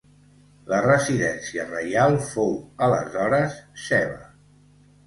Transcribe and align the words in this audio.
La 0.71 0.79
residència 0.85 1.67
reial 1.73 2.17
fou 2.31 2.51
aleshores 2.89 3.63
Seva. 3.89 4.23